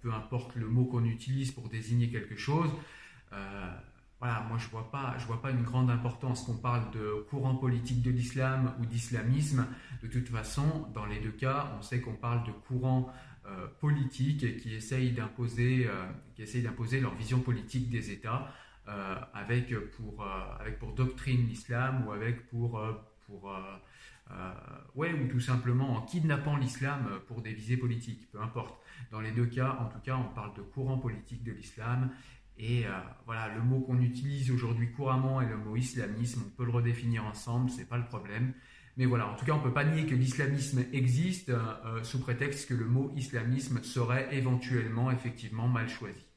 peu 0.00 0.12
importe 0.12 0.56
le 0.56 0.66
mot 0.66 0.84
qu'on 0.84 1.04
utilise 1.04 1.52
pour 1.52 1.68
désigner 1.68 2.10
quelque 2.10 2.36
chose, 2.36 2.70
voilà, 4.20 4.44
moi 4.48 4.58
je 4.58 4.68
vois, 4.68 4.90
pas, 4.90 5.16
je 5.18 5.26
vois 5.26 5.40
pas 5.42 5.50
une 5.50 5.62
grande 5.62 5.90
importance 5.90 6.44
qu'on 6.44 6.56
parle 6.56 6.90
de 6.92 7.26
courant 7.30 7.56
politique 7.56 8.02
de 8.02 8.10
l'islam 8.10 8.72
ou 8.80 8.86
d'islamisme. 8.86 9.66
De 10.02 10.08
toute 10.08 10.28
façon, 10.28 10.86
dans 10.94 11.06
les 11.06 11.18
deux 11.18 11.32
cas, 11.32 11.72
on 11.78 11.82
sait 11.82 12.00
qu'on 12.00 12.14
parle 12.14 12.46
de 12.46 12.52
courant 12.52 13.10
politique 13.80 14.58
qui 14.58 14.74
essayent 14.74 15.12
d'imposer, 15.12 15.88
qui 16.36 16.42
essayent 16.42 16.62
d'imposer 16.62 17.00
leur 17.00 17.14
vision 17.14 17.40
politique 17.40 17.90
des 17.90 18.12
États. 18.12 18.52
Euh, 18.90 19.14
avec, 19.34 19.72
pour, 19.90 20.22
euh, 20.22 20.26
avec 20.58 20.78
pour 20.78 20.92
doctrine 20.92 21.46
l'islam 21.46 22.06
ou 22.06 22.12
avec 22.12 22.48
pour, 22.48 22.78
euh, 22.78 22.92
pour 23.26 23.52
ouais, 24.94 25.12
ou 25.12 25.28
tout 25.28 25.40
simplement 25.40 25.90
en 25.90 26.02
kidnappant 26.02 26.56
l'islam 26.56 27.20
pour 27.28 27.40
des 27.40 27.52
visées 27.52 27.76
politiques, 27.76 28.30
peu 28.32 28.40
importe. 28.40 28.80
Dans 29.12 29.20
les 29.20 29.32
deux 29.32 29.46
cas, 29.46 29.76
en 29.80 29.86
tout 29.86 30.00
cas, 30.00 30.16
on 30.16 30.34
parle 30.34 30.54
de 30.54 30.62
courant 30.62 30.98
politique 30.98 31.44
de 31.44 31.52
l'islam. 31.52 32.10
Et 32.62 32.84
voilà, 33.24 33.48
le 33.54 33.62
mot 33.62 33.80
qu'on 33.80 34.00
utilise 34.00 34.50
aujourd'hui 34.50 34.92
couramment 34.92 35.40
est 35.40 35.48
le 35.48 35.56
mot 35.56 35.76
islamisme. 35.76 36.42
On 36.46 36.50
peut 36.50 36.64
le 36.66 36.72
redéfinir 36.72 37.24
ensemble, 37.24 37.70
c'est 37.70 37.88
pas 37.88 37.96
le 37.96 38.04
problème. 38.04 38.52
Mais 38.98 39.06
voilà, 39.06 39.28
en 39.28 39.34
tout 39.34 39.46
cas, 39.46 39.52
on 39.52 39.58
ne 39.58 39.62
peut 39.62 39.72
pas 39.72 39.84
nier 39.84 40.04
que 40.04 40.14
l'islamisme 40.14 40.84
existe 40.92 41.50
sous 42.02 42.20
prétexte 42.20 42.68
que 42.68 42.74
le 42.74 42.84
mot 42.84 43.12
islamisme 43.16 43.82
serait 43.82 44.28
éventuellement 44.32 45.10
effectivement 45.10 45.68
mal 45.68 45.88
choisi. 45.88 46.30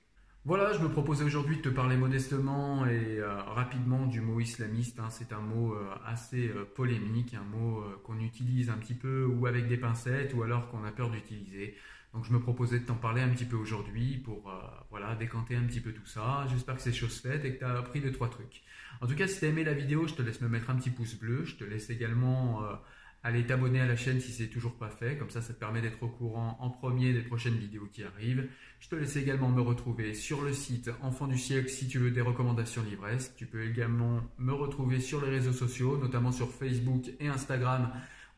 Voilà, 0.46 0.74
je 0.74 0.80
me 0.80 0.90
proposais 0.90 1.24
aujourd'hui 1.24 1.56
de 1.56 1.62
te 1.62 1.70
parler 1.70 1.96
modestement 1.96 2.86
et 2.86 3.18
euh, 3.20 3.42
rapidement 3.44 4.08
du 4.08 4.20
mot 4.20 4.42
islamiste. 4.42 5.00
Hein. 5.00 5.08
C'est 5.10 5.32
un 5.32 5.40
mot 5.40 5.74
euh, 5.74 5.88
assez 6.06 6.50
euh, 6.50 6.66
polémique, 6.76 7.34
un 7.34 7.46
mot 7.46 7.82
qu'on 8.04 8.20
utilise 8.20 8.70
un 8.70 8.74
petit 8.74 8.94
peu 8.94 9.26
ou 9.26 9.48
avec 9.48 9.70
des 9.70 9.78
pincettes 9.78 10.34
ou 10.34 10.44
alors 10.44 10.68
qu'on 10.68 10.84
a 10.84 10.92
peur 10.92 11.10
d'utiliser. 11.12 11.76
Donc 12.14 12.26
je 12.26 12.32
me 12.32 12.40
proposais 12.40 12.80
de 12.80 12.86
t'en 12.86 12.96
parler 12.96 13.22
un 13.22 13.30
petit 13.30 13.46
peu 13.46 13.56
aujourd'hui 13.56 14.18
pour 14.18 14.52
voilà, 14.92 15.16
décanter 15.16 15.56
un 15.56 15.64
petit 15.64 15.82
peu 15.82 15.92
tout 15.92 16.06
ça. 16.06 16.46
J'espère 16.52 16.76
que 16.76 16.82
c'est 16.82 16.94
chose 16.94 17.20
faite 17.20 17.44
et 17.44 17.54
que 17.56 17.60
tu 17.60 17.66
as 17.66 17.76
appris 17.78 18.02
deux, 18.02 18.12
trois 18.12 18.30
trucs. 18.30 18.62
En 19.02 19.08
tout 19.08 19.16
cas, 19.16 19.28
si 19.28 19.40
tu 19.40 19.46
as 19.46 19.48
aimé 19.48 19.64
la 19.64 19.74
vidéo, 19.74 20.08
je 20.08 20.14
te 20.14 20.22
laisse 20.22 20.40
me 20.40 20.48
mettre 20.48 20.70
un 20.70 20.76
petit 20.76 20.92
pouce 20.92 21.16
bleu. 21.16 21.44
Je 21.44 21.56
te 21.56 21.64
laisse 21.64 21.90
également 21.90 22.62
Allez 23.26 23.46
t'abonner 23.46 23.80
à 23.80 23.86
la 23.86 23.96
chaîne 23.96 24.20
si 24.20 24.34
c'est 24.34 24.48
toujours 24.48 24.76
pas 24.76 24.90
fait, 24.90 25.16
comme 25.16 25.30
ça 25.30 25.42
ça 25.42 25.54
te 25.54 25.60
permet 25.60 25.82
d'être 25.82 26.04
au 26.04 26.10
courant 26.10 26.58
en 26.60 26.70
premier 26.70 27.14
des 27.14 27.22
prochaines 27.22 27.56
vidéos 27.56 27.88
qui 27.90 28.04
arrivent. 28.04 28.50
Je 28.82 28.90
te 28.90 28.96
laisse 28.96 29.16
également 29.16 29.48
me 29.48 29.62
retrouver 29.62 30.14
sur 30.14 30.42
le 30.42 30.52
site 30.52 30.92
Enfant 31.02 31.28
du 31.28 31.38
siècle 31.38 31.70
si 31.70 31.88
tu 31.88 32.00
veux 32.00 32.12
des 32.12 32.20
recommandations 32.20 32.84
livresques. 32.84 33.32
Tu 33.38 33.46
peux 33.46 33.64
également 33.64 34.20
me 34.40 34.52
retrouver 34.52 35.00
sur 35.00 35.24
les 35.24 35.32
réseaux 35.32 35.54
sociaux, 35.54 35.98
notamment 35.98 36.34
sur 36.34 36.52
Facebook 36.52 37.06
et 37.22 37.30
Instagram 37.30 37.94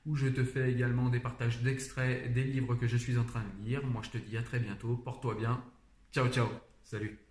où 0.06 0.16
je 0.16 0.28
te 0.28 0.44
fais 0.44 0.72
également 0.72 1.10
des 1.10 1.20
partages 1.20 1.62
d'extraits 1.62 2.32
des 2.34 2.44
livres 2.44 2.76
que 2.76 2.88
je 2.88 2.98
suis 2.98 3.18
en 3.18 3.24
train 3.24 3.44
de 3.44 3.66
lire. 3.66 3.86
Moi 3.86 4.02
je 4.04 4.12
te 4.12 4.18
dis 4.18 4.38
à 4.38 4.44
très 4.44 4.60
bientôt, 4.60 4.96
porte-toi 4.96 5.36
bien. 5.36 5.64
Ciao 6.12 6.28
ciao. 6.30 6.48
Salut. 6.84 7.25